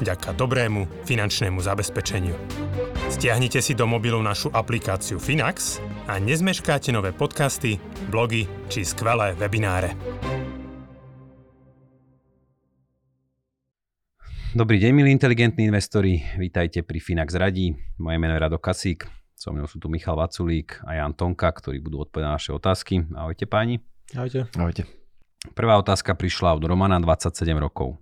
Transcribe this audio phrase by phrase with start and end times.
[0.00, 2.34] vďaka dobrému finančnému zabezpečeniu.
[3.12, 5.78] Stiahnite si do mobilu našu aplikáciu Finax
[6.10, 7.78] a nezmeškáte nové podcasty,
[8.10, 9.94] blogy či skvelé webináre.
[14.54, 16.22] Dobrý deň, milí inteligentní investori.
[16.38, 17.74] Vítajte pri Finax Radí.
[17.98, 19.02] Moje meno je Rado Kasík.
[19.34, 23.02] So mnou sú tu Michal Vaculík a Jan Tonka, ktorí budú odpovedať na naše otázky.
[23.18, 23.82] Ahojte páni.
[24.14, 24.46] Ahojte.
[24.54, 24.86] Ahojte.
[25.58, 27.98] Prvá otázka prišla od Romana, 27 rokov.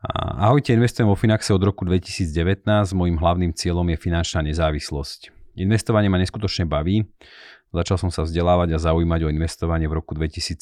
[0.00, 2.64] Ahojte, investujem vo Finaxe od roku 2019.
[2.96, 5.28] Mojím hlavným cieľom je finančná nezávislosť.
[5.60, 7.04] Investovanie ma neskutočne baví.
[7.68, 10.56] Začal som sa vzdelávať a zaujímať o investovanie v roku 2017.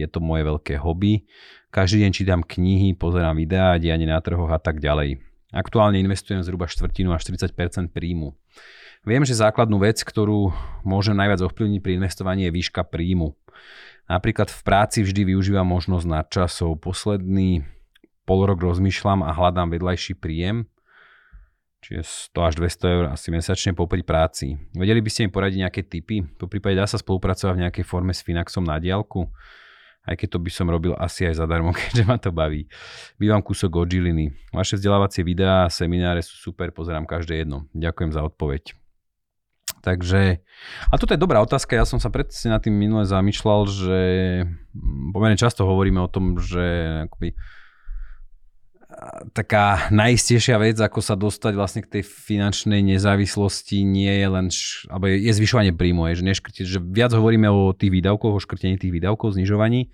[0.00, 1.28] Je to moje veľké hobby.
[1.68, 5.20] Každý deň čítam knihy, pozerám videá, dianie na trhoch a tak ďalej.
[5.52, 8.40] Aktuálne investujem zhruba štvrtinu až 40% príjmu.
[9.04, 10.48] Viem, že základnú vec, ktorú
[10.80, 13.36] môžem najviac ovplyvniť pri investovaní je výška príjmu.
[14.08, 16.80] Napríklad v práci vždy využívam možnosť nadčasov.
[16.80, 17.75] Posledný
[18.26, 20.66] pol rok rozmýšľam a hľadám vedľajší príjem,
[21.80, 24.58] čiže 100 až 200 eur asi mesačne popri práci.
[24.74, 26.26] Vedeli by ste mi poradiť nejaké tipy?
[26.26, 29.30] Po prípade dá sa spolupracovať v nejakej forme s Finaxom na diálku?
[30.06, 32.70] aj keď to by som robil asi aj zadarmo, keďže ma to baví.
[33.18, 34.30] Bývam kúsok od Žiliny.
[34.54, 37.66] Vaše vzdelávacie videá a semináre sú super, pozerám každé jedno.
[37.74, 38.78] Ďakujem za odpoveď.
[39.82, 40.42] Takže,
[40.90, 44.00] a toto je dobrá otázka, ja som sa predsa na tým minule zamýšľal, že
[44.74, 46.62] mm, pomerne často hovoríme o tom, že
[47.06, 47.34] akoby
[49.36, 54.88] taká najistejšia vec, ako sa dostať vlastne k tej finančnej nezávislosti nie je len, š,
[54.88, 58.80] alebo je, zvyšovanie príjmu, je, že, neškrti, že viac hovoríme o tých výdavkoch, o škrtení
[58.80, 59.92] tých výdavkov, znižovaní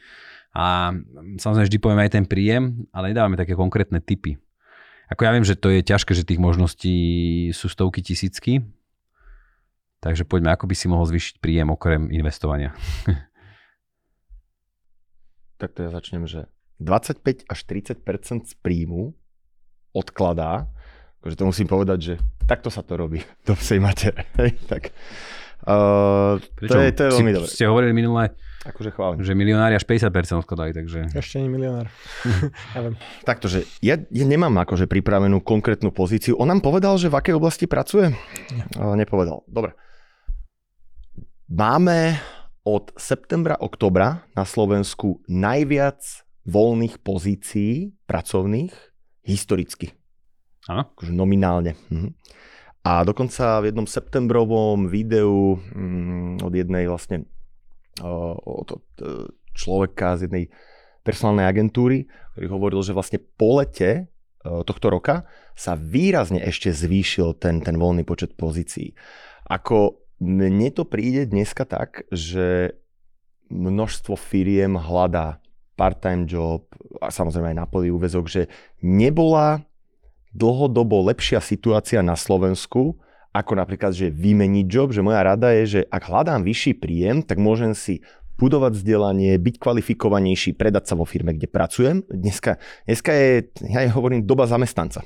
[0.54, 0.94] a
[1.40, 4.38] samozrejme vždy povieme aj ten príjem, ale nedávame také konkrétne typy.
[5.10, 6.96] Ako ja viem, že to je ťažké, že tých možností
[7.50, 8.62] sú stovky tisícky,
[9.98, 12.70] takže poďme, ako by si mohol zvýšiť príjem okrem investovania.
[15.60, 16.46] tak to ja začnem, že
[16.82, 19.14] 25 až 30% z príjmu
[19.92, 20.66] odkladá,
[21.22, 24.26] akože to musím povedať, že takto sa to robí do psej matere.
[24.66, 24.90] tak,
[25.68, 27.48] uh, to, je, to je veľmi dobré.
[27.48, 28.34] Ste hovorili minule,
[28.66, 29.18] akože chválim.
[29.22, 30.98] že milionári až 50% odkladajú, takže...
[31.14, 31.86] Ešte nie milionár.
[32.74, 32.94] ja viem.
[33.22, 36.34] Takto, že ja, ja nemám akože pripravenú konkrétnu pozíciu.
[36.40, 38.10] On nám povedal, že v akej oblasti pracuje?
[38.50, 38.64] Nie.
[38.74, 39.46] Uh, nepovedal.
[39.46, 39.78] Dobre.
[41.52, 42.16] Máme
[42.64, 48.74] od septembra, oktobra na Slovensku najviac voľných pozícií pracovných
[49.22, 49.94] historicky.
[50.66, 50.90] Áno.
[50.94, 51.78] Akože nominálne.
[51.90, 52.10] Mhm.
[52.82, 57.30] A dokonca v jednom septembrovom videu mm, od jednej vlastne
[58.02, 60.44] od, od e, človeka z jednej
[61.06, 64.02] personálnej agentúry, ktorý hovoril, že vlastne po lete e,
[64.42, 68.98] tohto roka sa výrazne ešte zvýšil ten, ten voľný počet pozícií.
[69.46, 72.78] Ako mne to príde dneska tak, že
[73.52, 75.41] množstvo firiem hľadá
[75.74, 76.68] part-time job
[77.00, 78.42] a samozrejme aj na plný úvezok, že
[78.84, 79.64] nebola
[80.32, 82.96] dlhodobo lepšia situácia na Slovensku,
[83.32, 87.40] ako napríklad, že vymeniť job, že moja rada je, že ak hľadám vyšší príjem, tak
[87.40, 88.04] môžem si
[88.36, 92.04] budovať vzdelanie, byť kvalifikovanejší, predať sa vo firme, kde pracujem.
[92.08, 95.04] Dneska, dneska je, ja hovorím, doba zamestnanca.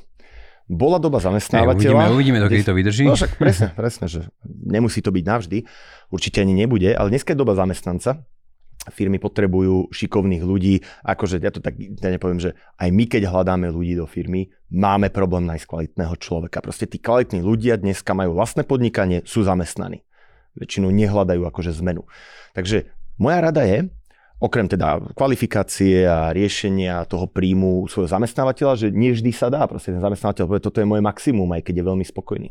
[0.67, 1.79] Bola doba zamestnávateľa.
[1.79, 3.05] Hey, uvidíme, uvidíme to, kedy to vydrží.
[3.07, 5.59] No však presne, presne, že nemusí to byť navždy,
[6.11, 8.27] určite ani nebude, ale dneska je doba zamestnanca
[8.93, 10.83] firmy potrebujú šikovných ľudí.
[11.03, 15.11] Akože ja to tak ja nepoviem, že aj my, keď hľadáme ľudí do firmy, máme
[15.11, 16.63] problém nájsť kvalitného človeka.
[16.63, 20.03] Proste tí kvalitní ľudia dneska majú vlastné podnikanie, sú zamestnaní.
[20.57, 22.09] Väčšinou nehľadajú akože zmenu.
[22.57, 22.89] Takže
[23.21, 23.93] moja rada je,
[24.37, 29.65] okrem teda kvalifikácie a riešenia toho príjmu svojho zamestnávateľa, že nie vždy sa dá.
[29.65, 32.49] Proste ten zamestnávateľ povie, toto je moje maximum, aj keď je veľmi spokojný.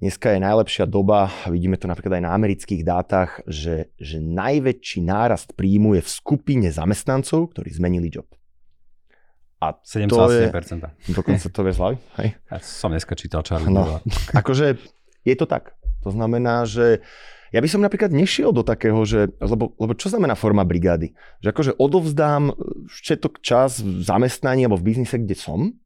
[0.00, 5.52] Dneska je najlepšia doba, vidíme to napríklad aj na amerických dátach, že, že najväčší nárast
[5.52, 8.24] príjmu je v skupine zamestnancov, ktorí zmenili job.
[9.60, 10.48] A 7, to je,
[11.12, 12.32] dokonca to vie zľavy, hej?
[12.48, 14.00] Ja som dneska čítal Charlie no,
[14.40, 14.80] Akože
[15.20, 15.76] je to tak.
[16.00, 17.04] To znamená, že
[17.52, 21.12] ja by som napríklad nešiel do takého, že, lebo, lebo čo znamená forma brigády?
[21.44, 22.56] Že akože odovzdám
[22.88, 25.76] všetok čas v zamestnaní alebo v biznise, kde som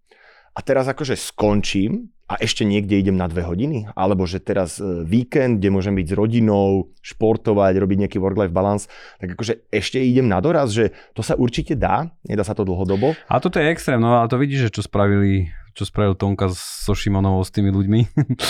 [0.54, 5.04] a teraz akože skončím a ešte niekde idem na dve hodiny, alebo že teraz e,
[5.04, 8.88] víkend, kde môžem byť s rodinou, športovať, robiť nejaký work-life balance,
[9.20, 13.12] tak akože ešte idem na doraz, že to sa určite dá, nedá sa to dlhodobo.
[13.28, 16.94] A toto je extrém, no ale to vidíš, že čo spravili čo spravil Tonka so
[16.94, 18.00] Šimonovou s tými ľuďmi.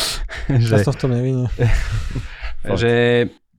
[0.68, 1.48] že, to v tom nevinie.
[2.80, 2.92] že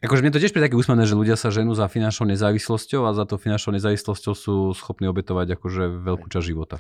[0.06, 3.18] Akože mne to tiež príde také úsmevné, že ľudia sa ženú za finančnou nezávislosťou a
[3.18, 6.78] za to finančnou nezávislosťou sú schopní obetovať akože veľkú časť života.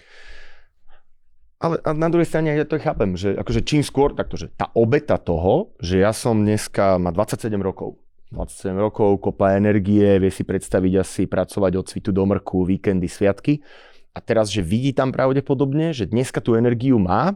[1.66, 5.18] Ale na druhej strane ja to chápem, že akože čím skôr, takto, že tá obeta
[5.18, 7.98] toho, že ja som dneska, má 27 rokov,
[8.30, 13.66] 27 rokov, kopa energie, vie si predstaviť asi pracovať od svitu do mrku, víkendy, sviatky.
[14.14, 17.34] A teraz, že vidí tam pravdepodobne, že dneska tú energiu má,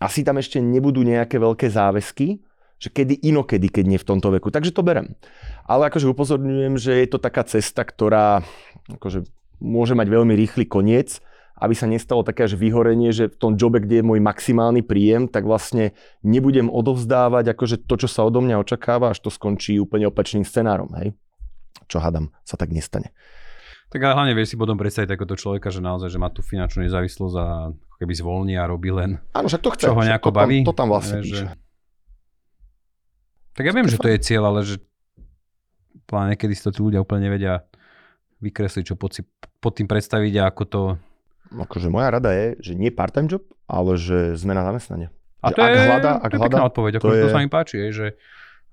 [0.00, 2.40] asi tam ešte nebudú nejaké veľké záväzky,
[2.80, 4.48] že kedy inokedy, keď nie v tomto veku.
[4.48, 5.12] Takže to berem.
[5.68, 8.40] Ale akože upozorňujem, že je to taká cesta, ktorá
[8.88, 9.28] akože
[9.60, 11.20] môže mať veľmi rýchly koniec,
[11.56, 15.26] aby sa nestalo také až vyhorenie, že v tom jobe, kde je môj maximálny príjem,
[15.26, 20.08] tak vlastne nebudem odovzdávať akože to, čo sa odo mňa očakáva, až to skončí úplne
[20.12, 20.92] opačným scenárom.
[21.00, 21.16] Hej?
[21.88, 23.16] Čo hadam, sa tak nestane.
[23.86, 26.84] Tak ale hlavne vieš si potom predstaviť takéto človeka, že naozaj, že má tú finančnú
[26.84, 27.70] nezávislosť a
[28.02, 29.84] keby zvolní a robí len Áno, však to chce.
[29.88, 30.58] Čo ho nejako to baví.
[30.60, 31.46] Tam, to tam vlastne píše.
[31.46, 31.66] Že...
[33.56, 34.76] Tak ja viem, že to je cieľ, ale že
[36.12, 37.64] niekedy si to tí ľudia úplne nevedia
[38.42, 39.22] vykresliť, čo pod, si,
[39.62, 40.82] pod tým predstaviť a ako to...
[41.54, 45.14] Akože moja rada je, že nie part-time job, ale že zmena zamestnania.
[45.44, 47.40] A to ak je, hľada, ak to je hľada, odpoveď, ako to, je, to sa
[47.42, 48.06] mi páči, je, že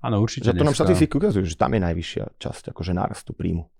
[0.02, 3.70] áno, určite Že to nám štatistiky ukazujú, že tam je najvyššia časť akože nárastu príjmu.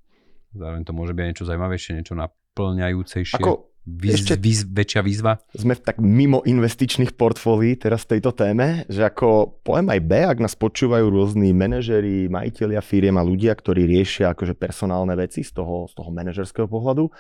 [0.55, 3.43] Zároveň to môže byť niečo zaujímavejšie, niečo naplňajúcejšie.
[3.43, 5.37] Ako Výz, ešte výz, väčšia výzva?
[5.53, 10.41] Sme tak mimo investičných portfólií teraz v tejto téme, že ako poviem aj B, ak
[10.41, 15.85] nás počúvajú rôzni manažeri, majiteľia firiem a ľudia, ktorí riešia akože personálne veci z toho,
[15.85, 17.13] z toho manažerského pohľadu,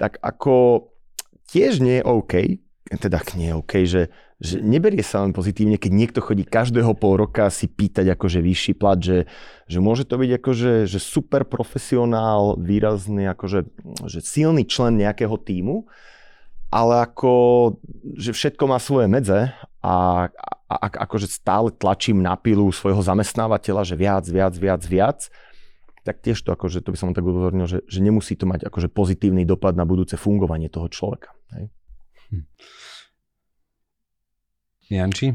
[0.00, 0.88] tak ako
[1.50, 2.34] tiež nie je OK,
[2.90, 4.02] teda nie je OK, že,
[4.42, 8.72] že neberie sa len pozitívne, keď niekto chodí každého pol roka si pýtať akože vyšší
[8.78, 9.26] plat, že,
[9.66, 13.66] že môže to byť akože že super profesionál, výrazný, akože
[14.06, 15.86] že silný člen nejakého týmu,
[16.70, 17.34] ale ako,
[18.14, 19.50] že všetko má svoje medze
[19.82, 20.30] a,
[20.70, 25.18] a, a akože stále tlačím na pilu svojho zamestnávateľa, že viac, viac, viac, viac,
[26.06, 28.88] tak tiež to akože, to by som tak upozornil, že, že nemusí to mať akože
[28.88, 31.34] pozitívny dopad na budúce fungovanie toho človeka.
[31.56, 31.64] Hej?
[32.30, 32.44] Hm.
[34.90, 35.26] Janči?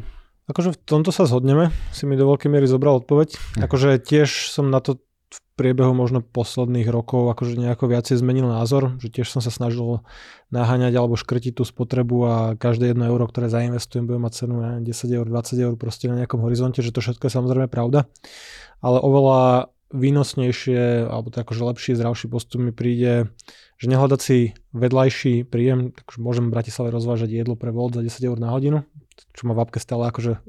[0.45, 3.33] Akože v tomto sa zhodneme, si mi do veľkej miery zobral odpoveď.
[3.33, 3.62] Hm.
[3.65, 5.01] Akože tiež som na to
[5.35, 10.06] v priebehu možno posledných rokov akože nejako viacej zmenil názor, že tiež som sa snažil
[10.53, 14.71] naháňať alebo škrtiť tú spotrebu a každé jedno euro, ktoré zainvestujem, bude mať cenu ja,
[14.79, 18.07] 10 eur, 20 eur proste na nejakom horizonte, že to všetko je samozrejme pravda.
[18.79, 23.31] Ale oveľa výnosnejšie alebo to akože lepší, zdravší postup mi príde,
[23.80, 28.12] že nehľadať si vedľajší príjem, takže môžem v Bratislave rozvážať jedlo pre Volt za 10
[28.27, 28.83] eur na hodinu,
[29.36, 30.39] čo ma v apke stále akože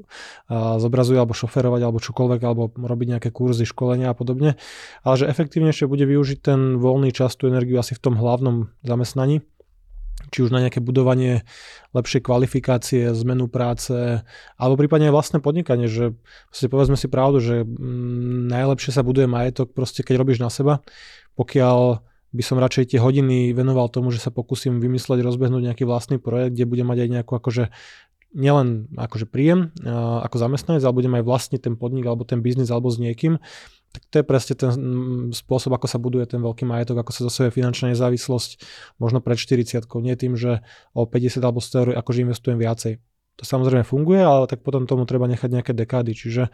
[0.79, 4.55] zobrazuje, alebo šoferovať, alebo čokoľvek, alebo robiť nejaké kurzy, školenia a podobne.
[5.03, 9.43] Ale že efektívnejšie bude využiť ten voľný čas, tú energiu asi v tom hlavnom zamestnaní,
[10.31, 11.47] či už na nejaké budovanie
[11.95, 14.21] lepšej kvalifikácie, zmenu práce,
[14.59, 16.13] alebo prípadne aj vlastné podnikanie, že
[16.51, 20.83] si povedzme si pravdu, že mm, najlepšie sa buduje majetok proste, keď robíš na seba,
[21.39, 22.03] pokiaľ
[22.35, 26.59] by som radšej tie hodiny venoval tomu, že sa pokúsim vymysleť, rozbehnúť nejaký vlastný projekt,
[26.59, 27.71] kde budem mať aj nejakú akože
[28.35, 29.71] nielen akože príjem
[30.21, 33.39] ako zamestnanec, ale budem aj vlastniť ten podnik alebo ten biznis alebo s niekým,
[33.91, 34.71] tak to je presne ten
[35.31, 38.61] spôsob, ako sa buduje ten veľký majetok, ako sa zasuje finančná nezávislosť
[38.99, 40.61] možno pred 40 nie tým, že
[40.93, 42.99] o 50 alebo 100 eur akože investujem viacej.
[43.37, 46.49] To samozrejme funguje, ale tak potom tomu treba nechať nejaké dekády, čiže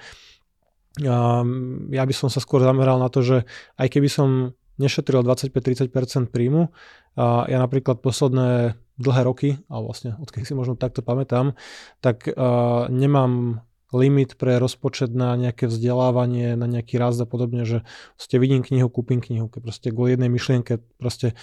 [1.04, 3.38] um, ja by som sa skôr zameral na to, že
[3.80, 4.30] aj keby som
[4.78, 6.74] nešetril 25-30% príjmu,
[7.22, 11.54] ja napríklad posledné dlhé roky, a vlastne odkedy si možno takto pamätám,
[12.02, 13.62] tak uh, nemám
[13.94, 17.86] limit pre rozpočet na nejaké vzdelávanie, na nejaký rast a podobne, že
[18.18, 21.38] ste vidím knihu, kúpim knihu, keď proste kvôli jednej myšlienke proste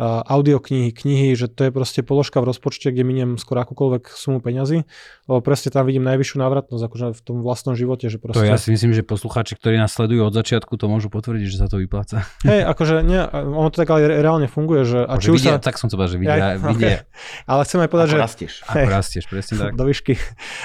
[0.00, 4.84] audioknihy, knihy, že to je proste položka v rozpočte, kde miniem skoro akúkoľvek sumu peňazí,
[5.30, 8.10] lebo presne tam vidím najvyššiu návratnosť akože v tom vlastnom živote.
[8.10, 8.42] Že proste...
[8.42, 11.58] To ja si myslím, že poslucháči, ktorí nás sledujú od začiatku, to môžu potvrdiť, že
[11.60, 12.26] sa to vypláca.
[12.42, 14.98] Hej, akože nie, ono to tak ale reálne funguje, že...
[15.06, 15.62] A či vidia, sa...
[15.62, 16.74] Tak som to povedal, že vidia, vidia.
[16.74, 16.94] Okay.
[17.46, 18.20] Ale chcem aj povedať, ako že...
[18.20, 18.52] Rastieš.
[18.66, 19.72] Ako rastieš, presne tak.
[19.78, 20.14] Do výšky.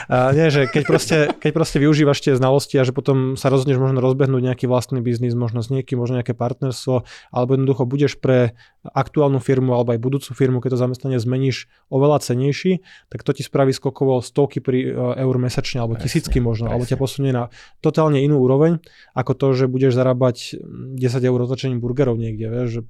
[0.10, 3.78] A nie, že keď proste, keď proste využívaš tie znalosti a že potom sa rozhodneš
[3.78, 8.58] možno rozbehnúť nejaký vlastný biznis, možno s niekým, možno nejaké partnerstvo, alebo jednoducho budeš pre
[9.06, 12.82] aktuálnu firmu alebo aj budúcu firmu, keď to zamestnanie zmeníš oveľa cenejší,
[13.14, 16.74] tak to ti spraví skokovo stovky pri, e, eur mesačne alebo presne, tisícky možno, presne.
[16.74, 17.54] alebo ťa posunie na
[17.86, 18.82] totálne inú úroveň,
[19.14, 20.58] ako to, že budeš zarábať
[20.98, 22.82] 10 eur otočením burgerov niekde, vieš, že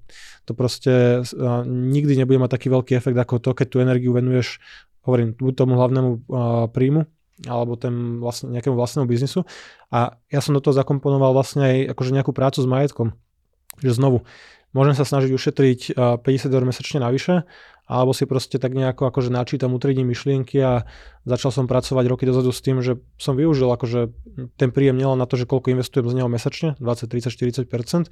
[0.47, 0.93] to proste
[1.27, 4.63] uh, nikdy nebude mať taký veľký efekt ako to, keď tú energiu venuješ,
[5.03, 7.05] hovorím, buď tomu hlavnému uh, príjmu,
[7.43, 9.43] alebo ten vlastne, nejakému vlastnému biznisu.
[9.91, 13.11] A ja som do toho zakomponoval vlastne aj akože nejakú prácu s majetkom.
[13.83, 14.17] Že znovu,
[14.75, 17.47] môžem sa snažiť ušetriť 50 eur mesačne navyše,
[17.85, 20.89] alebo si proste tak nejako akože načítam, utriedím myšlienky a
[21.23, 24.11] začal som pracovať roky dozadu s tým, že som využil akože
[24.57, 28.09] ten príjem nielen na to, že koľko investujem z neho mesačne, 20, 30, 40%,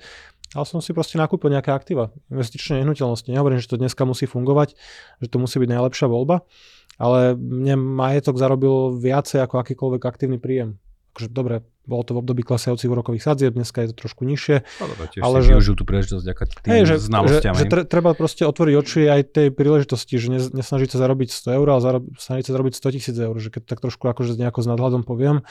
[0.53, 3.33] ale som si proste nakúpil nejaké aktíva, investičné nehnuteľnosti.
[3.33, 4.77] Nehovorím, že to dneska musí fungovať,
[5.25, 6.45] že to musí byť najlepšia voľba,
[7.01, 10.77] ale mne majetok zarobil viacej ako akýkoľvek aktívny príjem
[11.13, 14.63] akože dobre, bolo to v období klesajúcich úrokových sadzieb, dneska je to trošku nižšie.
[14.79, 17.53] No, tiež ale si že, tú príležitosť ďaká tým hej, že, znalostiam.
[17.55, 21.67] Že, že treba proste otvoriť oči aj tej príležitosti, že nesnažiť sa zarobiť 100 eur,
[21.67, 24.67] ale zarob, snažiť sa zarobiť 100 tisíc eur, že keď tak trošku akože nejako s
[24.71, 25.43] nadhľadom poviem,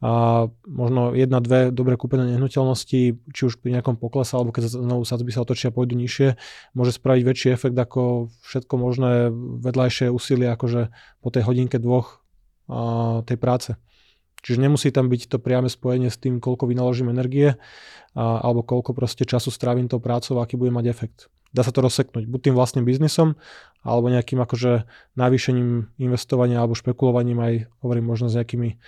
[0.00, 5.04] a možno jedna, dve dobre kúpené nehnuteľnosti, či už pri nejakom poklese, alebo keď znovu
[5.04, 6.40] sadzby sa otočia a pôjdu nižšie,
[6.72, 9.28] môže spraviť väčší efekt ako všetko možné
[9.60, 10.88] vedľajšie úsilie akože
[11.20, 12.24] po tej hodinke dvoch
[12.64, 13.70] a, tej práce.
[14.40, 17.56] Čiže nemusí tam byť to priame spojenie s tým, koľko vynaložím energie
[18.16, 21.28] a, alebo koľko proste času strávim tou prácou, aký bude mať efekt.
[21.50, 23.34] Dá sa to rozseknúť buď tým vlastným biznisom,
[23.82, 24.86] alebo nejakým akože
[25.18, 28.78] navýšením investovania alebo špekulovaním aj, hovorím, možno s nejakými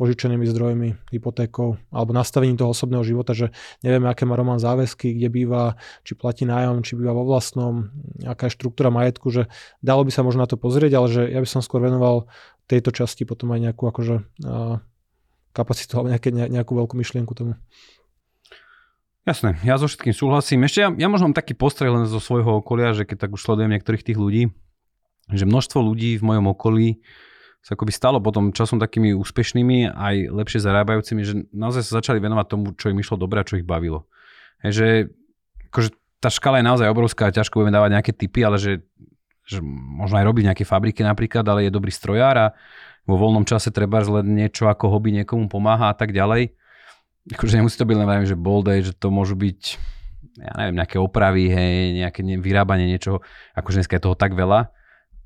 [0.00, 3.52] požičenými zdrojmi, hypotékou alebo nastavením toho osobného života, že
[3.84, 5.76] nevieme, aké má Roman záväzky, kde býva,
[6.08, 7.92] či platí nájom, či býva vo vlastnom,
[8.24, 9.52] aká je štruktúra majetku, že
[9.84, 12.32] dalo by sa možno na to pozrieť, ale že ja by som skôr venoval
[12.64, 14.14] tejto časti potom aj nejakú akože
[15.50, 17.58] kapacitu alebo nejaké, nejakú veľkú myšlienku tomu.
[19.28, 20.64] Jasné, ja so všetkým súhlasím.
[20.64, 23.44] Ešte ja, ja možno mám taký postrel len zo svojho okolia, že keď tak už
[23.44, 24.48] sledujem niektorých tých ľudí,
[25.30, 27.04] že množstvo ľudí v mojom okolí
[27.60, 32.46] sa akoby stalo potom časom takými úspešnými, aj lepšie zarábajúcimi, že naozaj sa začali venovať
[32.48, 34.08] tomu, čo im išlo dobre a čo ich bavilo.
[34.64, 34.88] Je, že
[35.68, 35.92] akože
[36.24, 38.80] tá škala je naozaj obrovská, ťažko budeme dávať nejaké typy, ale že,
[39.44, 42.46] že možno aj robiť nejaké fabriky napríklad, ale je dobrý strojár a
[43.04, 46.52] vo voľnom čase treba len niečo ako hobby niekomu pomáha a tak ďalej.
[47.30, 49.60] Akože nemusí to byť len že ball day, že to môžu byť
[50.40, 53.20] ja neviem, nejaké opravy, hej, nejaké vyrábanie niečoho,
[53.52, 54.72] akože dneska je toho tak veľa.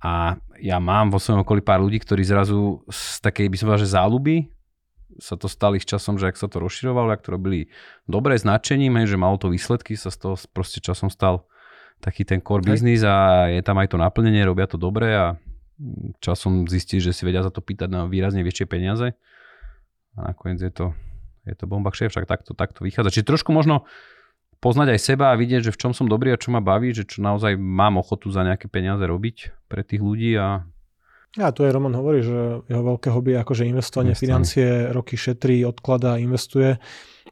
[0.05, 3.85] A ja mám vo svojom okolí pár ľudí, ktorí zrazu z takej, by som povedal,
[3.85, 4.37] že záľuby
[5.23, 7.71] sa to stali s časom, že ak sa to rozširovalo, ak to robili
[8.05, 11.47] dobré značením, že malo to výsledky, sa z toho proste časom stal
[12.03, 15.39] taký ten core business a je tam aj to naplnenie, robia to dobre a
[16.23, 19.19] časom zistí, že si vedia za to pýtať na výrazne väčšie peniaze
[20.15, 20.87] a nakoniec je to,
[21.45, 23.21] je to bomba kšie, však takto, takto vychádza.
[23.21, 23.87] Čiže trošku možno
[24.63, 27.05] poznať aj seba a vidieť, že v čom som dobrý a čo ma baví, že
[27.05, 30.65] čo naozaj mám ochotu za nejaké peniaze robiť pre tých ľudí a
[31.39, 35.67] a tu aj Roman hovorí, že jeho veľké hobby je akože investovanie, financie, roky šetrí,
[35.67, 36.79] odkladá, investuje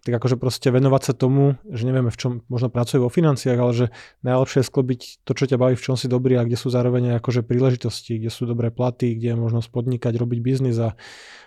[0.02, 3.72] tak akože proste venovať sa tomu, že nevieme v čom možno pracuje vo financiách, ale
[3.72, 3.86] že
[4.26, 7.22] najlepšie je sklobiť to, čo ťa baví, v čom si dobrý a kde sú zároveň
[7.22, 10.98] akože príležitosti, kde sú dobré platy, kde je možnosť podnikať, robiť biznis a,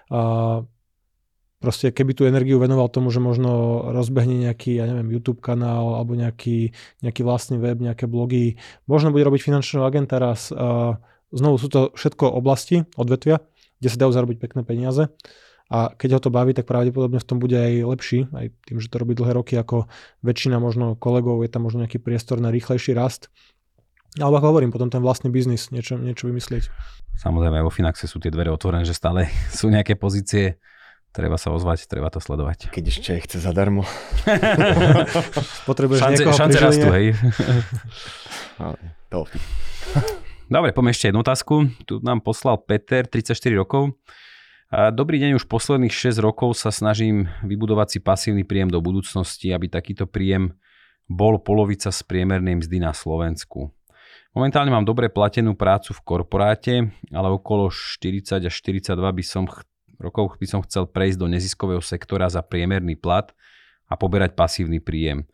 [0.08, 0.20] a
[1.60, 6.16] proste keby tú energiu venoval tomu, že možno rozbehne nejaký, ja neviem, YouTube kanál alebo
[6.16, 6.72] nejaký,
[7.04, 8.56] nejaký vlastný web, nejaké blogy,
[8.88, 10.56] možno bude robiť finančného agenta raz.
[10.56, 10.96] A
[11.36, 13.44] znovu sú to všetko oblasti, odvetvia,
[13.84, 15.12] kde sa dajú zarobiť pekné peniaze
[15.66, 18.90] a keď ho to baví, tak pravdepodobne v tom bude aj lepší, aj tým, že
[18.90, 19.90] to robí dlhé roky ako
[20.22, 23.34] väčšina možno kolegov, je tam možno nejaký priestor na rýchlejší rast.
[24.16, 26.70] Alebo ako hovorím, potom ten vlastný biznis, niečo, niečo vymyslieť.
[27.20, 29.28] Samozrejme, aj vo Finaxe sú tie dvere otvorené, že stále
[29.58, 30.62] sú nejaké pozície,
[31.10, 32.70] treba sa ozvať, treba to sledovať.
[32.70, 33.90] Keď ešte chce zadarmo.
[35.70, 37.18] Potrebuješ šance, niekoho šance rastú, hej.
[39.12, 39.26] to.
[40.46, 41.74] Dobre, poďme ešte jednu otázku.
[41.90, 43.98] Tu nám poslal Peter, 34 rokov.
[44.70, 49.66] Dobrý deň, už posledných 6 rokov sa snažím vybudovať si pasívny príjem do budúcnosti, aby
[49.66, 50.54] takýto príjem
[51.10, 53.74] bol polovica z priemernej mzdy na Slovensku.
[54.38, 59.66] Momentálne mám dobre platenú prácu v korporáte, ale okolo 40 až 42 by som ch-
[59.98, 63.34] rokov by som chcel prejsť do neziskového sektora za priemerný plat
[63.90, 65.26] a poberať pasívny príjem.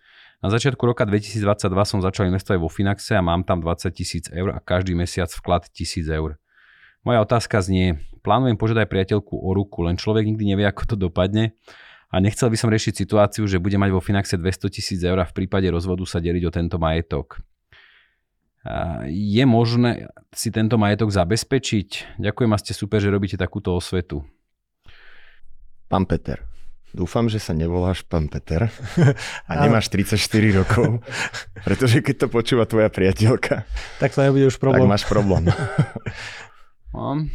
[0.42, 1.46] Na začiatku roka 2022
[1.86, 5.70] som začal investovať vo Finaxe a mám tam 20 tisíc eur a každý mesiac vklad
[5.70, 6.42] 1000 eur.
[7.06, 11.54] Moja otázka znie, plánujem požiadať priateľku o ruku, len človek nikdy nevie, ako to dopadne
[12.10, 15.30] a nechcel by som riešiť situáciu, že bude mať vo Finaxe 200 tisíc eur a
[15.30, 17.38] v prípade rozvodu sa deliť o tento majetok.
[19.10, 22.18] Je možné si tento majetok zabezpečiť?
[22.18, 24.26] Ďakujem a ste super, že robíte takúto osvetu.
[25.86, 26.46] Pán Peter,
[26.92, 28.68] dúfam, že sa nevoláš pán Peter
[29.50, 30.20] a nemáš 34
[30.60, 31.00] rokov,
[31.68, 33.64] pretože keď to počúva tvoja priateľka,
[34.00, 34.88] tak to nebude už problém.
[34.88, 35.44] Tak máš problém.
[36.96, 37.32] Mám.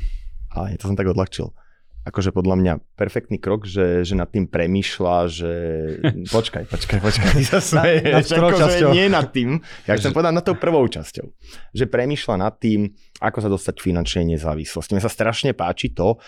[0.52, 1.52] Ale to som tak odľahčil.
[2.06, 5.52] Akože podľa mňa perfektný krok, že, že nad tým premýšľa, že
[6.30, 9.58] počkaj, počkaj, počkaj, ty sa smeješ, akože nie nad tým,
[9.90, 11.26] ja chcem povedať nad tou prvou časťou,
[11.74, 14.94] že premýšľa nad tým, ako sa dostať finančnej nezávislosti.
[14.94, 16.22] Mne sa strašne páči to,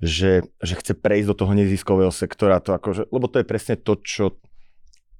[0.00, 4.00] že, že chce prejsť do toho neziskového sektora, to akože, lebo to je presne to,
[4.00, 4.36] čo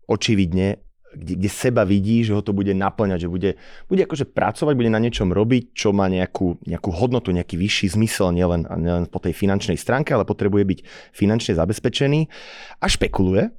[0.09, 3.51] očividne kde, kde seba vidí, že ho to bude naplňať, že bude,
[3.91, 8.31] bude akože pracovať, bude na niečom robiť, čo má nejakú, nejakú hodnotu, nejaký vyšší zmysel,
[8.31, 10.79] nielen, nielen po tej finančnej stránke, ale potrebuje byť
[11.11, 12.31] finančne zabezpečený
[12.79, 13.51] a špekuluje.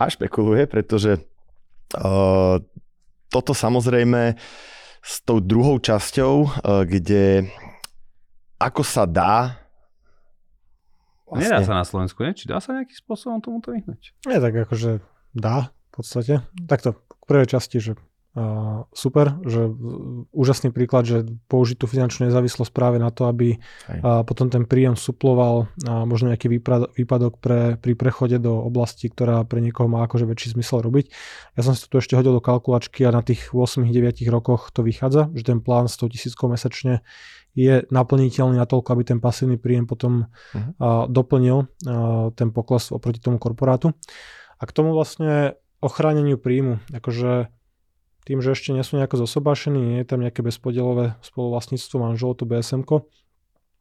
[0.00, 2.56] A špekuluje, pretože uh,
[3.28, 4.40] toto samozrejme
[5.04, 6.48] s tou druhou časťou, uh,
[6.88, 7.52] kde
[8.56, 9.60] ako sa dá
[11.30, 11.46] Vlastne.
[11.46, 12.34] Nedá sa na Slovensku, nie?
[12.34, 14.18] Či dá sa nejakým spôsobom tomuto vyhnúť?
[14.26, 14.98] Nie, tak akože
[15.30, 16.42] dá v podstate.
[16.66, 17.92] Takto, k prvej časti, že
[18.34, 19.70] uh, super, že
[20.34, 24.94] úžasný príklad, že použiť tú finančnú nezávislosť práve na to, aby uh, potom ten príjem
[24.94, 30.06] suploval uh, možno nejaký výpadok, výpadok pre, pri prechode do oblasti, ktorá pre niekoho má
[30.06, 31.10] akože väčší zmysel robiť.
[31.58, 34.86] Ja som si to tu ešte hodil do kalkulačky a na tých 8-9 rokoch to
[34.86, 37.02] vychádza, že ten plán 100 tisíckov mesačne
[37.54, 40.60] je naplniteľný natoľko, aby ten pasívny príjem potom uh-huh.
[40.78, 43.90] uh, doplnil uh, ten pokles oproti tomu korporátu.
[44.60, 47.48] A k tomu vlastne ochráneniu príjmu, akože
[48.28, 52.44] tým, že ešte nie sú nejako zosobášení, nie je tam nejaké bezpodielové spoluvlastníctvo manželov, to
[52.44, 52.84] bsm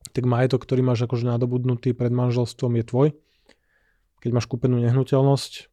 [0.10, 3.08] tak majetok, ktorý máš akože nadobudnutý pred manželstvom je tvoj.
[4.20, 5.70] Keď máš kúpenú nehnuteľnosť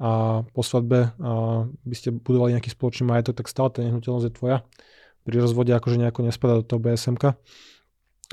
[0.00, 4.32] a po svadbe a by ste budovali nejaký spoločný majetok, tak stále tá nehnuteľnosť je
[4.32, 4.58] tvoja
[5.26, 7.18] pri rozvode akože nejako nespadá do toho bsm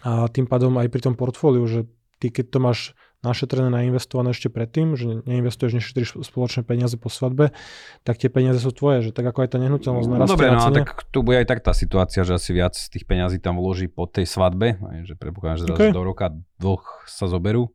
[0.05, 1.89] A tým pádom aj pri tom portfóliu, že
[2.21, 2.79] ty keď to máš
[3.23, 7.55] našetrené, nainvestované ešte predtým, že neinvestuješ, nešetríš spoločné peniaze po svadbe,
[8.03, 10.69] tak tie peniaze sú tvoje, že tak ako aj tá nehnuteľnosť no, Dobre, no a
[10.75, 14.11] tak tu bude aj tak tá situácia, že asi viac tých peňazí tam vloží po
[14.11, 14.75] tej svadbe,
[15.07, 15.91] že predpokladám, že okay.
[15.95, 17.71] do roka dvoch sa zoberú.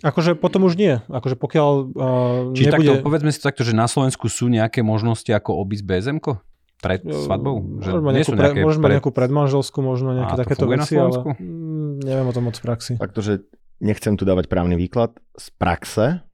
[0.00, 0.96] Akože potom už nie.
[1.12, 2.88] Akože pokiaľ uh, Čiže nebude...
[2.88, 6.18] takto, povedzme si takto, že na Slovensku sú nejaké možnosti, ako obísť bsm
[6.80, 7.80] pred svadbou?
[7.84, 8.94] Že môžeme nejakú, pre, môžeme pred...
[8.98, 12.92] nejakú predmanželskú, možno nejaké a takéto veci, ale mm, neviem o tom moc v praxi.
[12.96, 13.44] Takže
[13.84, 15.16] nechcem tu dávať právny výklad.
[15.36, 16.24] Z praxe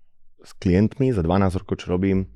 [0.46, 2.30] s klientmi za 12 rokov, čo robím,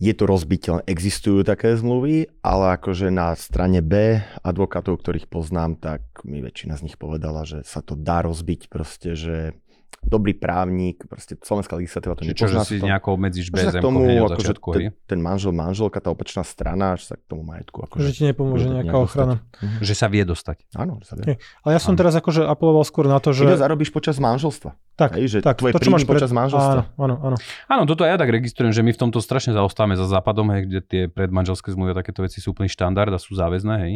[0.00, 0.88] je to rozbiteľné.
[0.88, 6.88] Existujú také zmluvy, ale akože na strane B advokátov, ktorých poznám, tak mi väčšina z
[6.88, 9.54] nich povedala, že sa to dá rozbiť proste, že
[10.00, 12.64] dobrý právnik, proste slovenská legislatíva to nepozná.
[12.64, 17.12] Čiže si nejako obmedzíš bez tomu, akože ten, ten manžel, manželka, tá opačná strana, že
[17.12, 17.84] sa k tomu majetku.
[17.84, 19.44] Akože, že ti nepomôže nejaká ochrana.
[19.60, 19.84] Mhm.
[19.84, 20.56] Že sa vie dostať.
[20.74, 21.36] Áno, že sa vie.
[21.62, 22.00] Ale ja som ano.
[22.00, 23.44] teraz akože apeloval skôr na to, že...
[23.44, 24.72] Ty zarobíš počas manželstva.
[25.00, 26.40] Tak, Hej, že tak tvoje to, čo máš počas pred...
[26.44, 26.72] manželstva.
[26.76, 27.36] Áno, áno, áno.
[27.72, 30.80] Áno, toto ja tak registrujem, že my v tomto strašne zaostávame za západom, hej, kde
[30.84, 33.92] tie predmanželské zmluvy a takéto veci sú úplný štandard a sú záväzné, hej.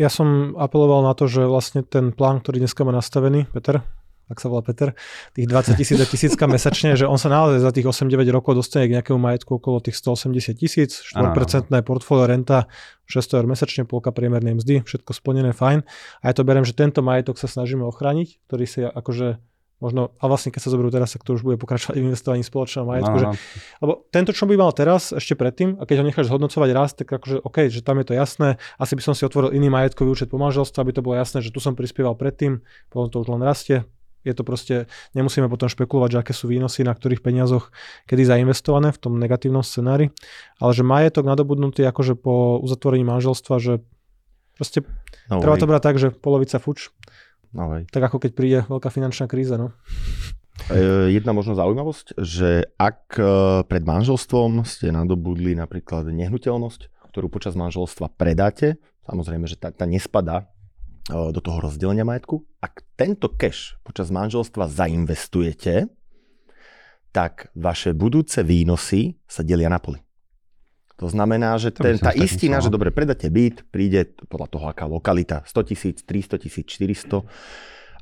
[0.00, 3.84] Ja som apeloval na to, že vlastne ten plán, ktorý dneska má nastavený, Peter,
[4.30, 4.94] ak sa volá Peter,
[5.34, 8.86] tých 20 tisíc a tisícka mesačne, že on sa naozaj za tých 8-9 rokov dostane
[8.86, 12.70] k nejakému majetku okolo tých 180 tisíc, 4% portfólio renta,
[13.10, 15.82] 600 eur mesačne, polka priemernej mzdy, všetko splnené, fajn.
[16.22, 19.42] A ja to beriem, že tento majetok sa snažíme ochrániť, ktorý si akože
[19.80, 22.84] možno, a vlastne keď sa zoberú teraz, tak to už bude pokračovať v investovaní spoločného
[22.84, 23.16] majetku.
[23.16, 23.26] Že,
[23.80, 27.08] lebo tento, čo by mal teraz, ešte predtým, a keď ho necháš zhodnocovať raz, tak
[27.08, 30.28] akože OK, že tam je to jasné, asi by som si otvoril iný majetkový účet
[30.28, 32.60] po manželstve, aby to bolo jasné, že tu som prispieval predtým,
[32.92, 33.88] potom to už len rastie,
[34.20, 34.74] je to proste,
[35.16, 37.72] nemusíme potom špekulovať, že aké sú výnosy, na ktorých peniazoch
[38.04, 40.12] kedy zainvestované v tom negatívnom scenári,
[40.60, 43.72] ale že majetok nadobudnutý akože po uzatvorení manželstva, že
[44.60, 44.84] proste
[45.32, 46.92] no, treba to brať tak, že polovica fuč.
[47.50, 47.88] No, hej.
[47.90, 49.58] tak ako keď príde veľká finančná kríza.
[49.58, 49.74] No.
[50.70, 53.24] E, jedna možno zaujímavosť, že ak e,
[53.66, 60.46] pred manželstvom ste nadobudli napríklad nehnuteľnosť, ktorú počas manželstva predáte, samozrejme, že tá, tá nespadá
[61.10, 62.46] do toho rozdelenia majetku.
[62.62, 65.90] Ak tento cash počas manželstva zainvestujete,
[67.10, 69.98] tak vaše budúce výnosy sa delia na poli.
[71.00, 75.40] To znamená, že ten, tá istina, že dobre, predáte byt, príde podľa toho, aká lokalita,
[75.48, 77.24] 100 tisíc, 300 tisíc, 400.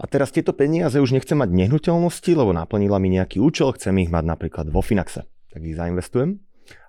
[0.02, 4.10] A teraz tieto peniaze už nechcem mať nehnuteľnosti, lebo naplnila mi nejaký účel, chcem ich
[4.10, 5.22] mať napríklad vo Finaxe.
[5.54, 6.42] Tak ich zainvestujem.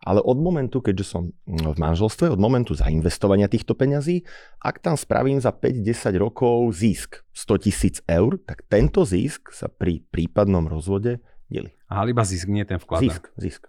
[0.04, 4.24] Ale od momentu, keďže som v manželstve, od momentu zainvestovania týchto peňazí,
[4.63, 10.02] ak tam spravím za 5-10 rokov zisk 100 tisíc eur, tak tento zisk sa pri
[10.10, 11.74] prípadnom rozvode delí.
[11.92, 13.06] Aha, iba zisk, nie ten vklad.
[13.06, 13.62] Zisk, zisk.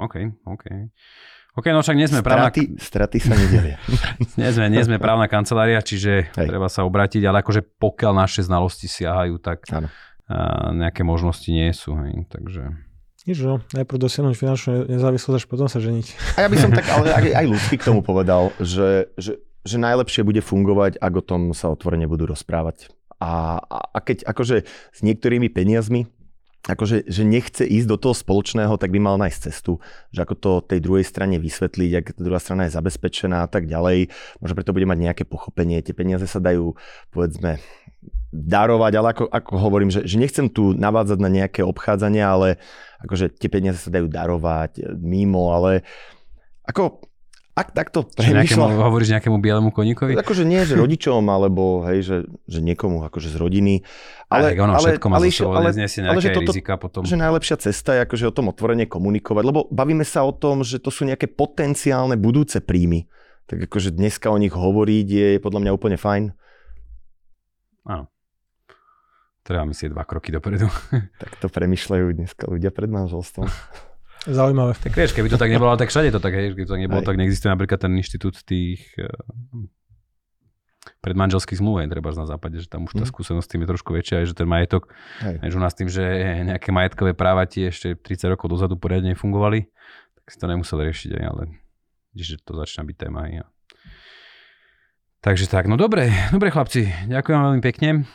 [0.00, 0.64] OK, OK.
[1.52, 2.48] OK, no však nie sme právna...
[2.80, 3.76] Straty sa nedelia.
[4.40, 6.48] nie, sme, nie sme právna kancelária, čiže Hej.
[6.48, 9.92] treba sa obrátiť, ale akože pokiaľ naše znalosti siahajú, tak Áno.
[10.72, 11.92] nejaké možnosti nie sú.
[12.00, 12.72] Hej, takže...
[13.22, 13.62] Nič, no.
[13.70, 16.06] Najprv dosiahnuť finančnú nezávislosť, až potom sa ženiť.
[16.34, 19.76] A ja by som tak ale aj, aj ľudský k tomu povedal, že, že, že
[19.78, 22.90] najlepšie bude fungovať, ak o tom sa otvorene budú rozprávať.
[23.22, 26.10] A, a, a keď akože s niektorými peniazmi
[26.62, 29.82] akože, že nechce ísť do toho spoločného, tak by mal nájsť cestu,
[30.14, 33.66] že ako to tej druhej strane vysvetliť, ak tá druhá strana je zabezpečená a tak
[33.66, 34.14] ďalej.
[34.38, 35.82] Možno preto bude mať nejaké pochopenie.
[35.82, 36.78] Tie peniaze sa dajú,
[37.10, 37.58] povedzme,
[38.32, 42.48] darovať, ale ako, ako hovorím, že, že nechcem tu navádzať na nejaké obchádzania, ale
[43.02, 45.82] akože tie peniaze sa dajú darovať mimo, ale
[46.62, 47.11] ako
[47.52, 48.80] ak takto premýšľa...
[48.80, 50.16] Hovoríš nejakému bielemu koníkovi?
[50.16, 52.16] Akože nie, že rodičom, alebo hej, že,
[52.48, 53.74] že niekomu akože z rodiny.
[54.32, 57.04] Ale, ale ono všetko má ale, zo ale, nejaké ale, že toto, rizika potom.
[57.04, 60.80] Že najlepšia cesta je akože o tom otvorene komunikovať, lebo bavíme sa o tom, že
[60.80, 63.04] to sú nejaké potenciálne budúce príjmy.
[63.44, 66.32] Tak akože dneska o nich hovoriť je podľa mňa úplne fajn.
[67.84, 68.08] Áno.
[69.44, 70.72] Treba myslieť dva kroky dopredu.
[71.20, 73.44] tak to premyšľajú dneska ľudia pred manželstvom.
[74.22, 74.78] Zaujímavé.
[74.78, 77.02] Tak vieš, keby to tak nebolo, tak všade to tak, hej, keby to tak nebolo,
[77.02, 77.06] Aj.
[77.10, 79.10] tak neexistuje napríklad ten inštitút tých uh,
[81.02, 83.10] predmanželských zmluv, treba na západe, že tam už tá mhm.
[83.10, 84.94] skúsenosť tým je trošku väčšia, aj že ten majetok,
[85.26, 85.50] aj.
[85.50, 86.02] že u nás tým, že
[86.46, 89.66] nejaké majetkové práva ti ešte 30 rokov dozadu poriadne nefungovali,
[90.22, 91.42] tak si to nemusel riešiť, aj, ale
[92.14, 93.26] že to začína byť téma.
[93.26, 93.42] Aj.
[95.22, 98.06] Takže tak, no dobre, dobre chlapci, ďakujem veľmi pekne.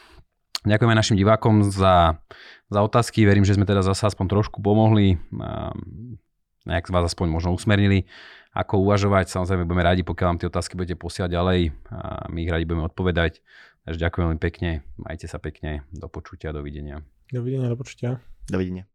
[0.68, 2.20] Ďakujeme našim divákom za,
[2.68, 3.24] za otázky.
[3.24, 5.16] Verím, že sme teda zase aspoň trošku pomohli.
[6.68, 8.12] Nejak vás aspoň možno usmernili,
[8.52, 9.32] ako uvažovať.
[9.32, 11.60] Samozrejme budeme radi, pokiaľ vám tie otázky budete posielať ďalej.
[11.92, 13.40] A my ich radi budeme odpovedať.
[13.88, 14.70] Takže ďakujem veľmi pekne.
[15.00, 15.88] Majte sa pekne.
[15.96, 16.52] Do počutia.
[16.52, 17.00] Dovidenia.
[17.32, 18.20] Dovidenia, do počutia.
[18.52, 18.88] Dovidenia.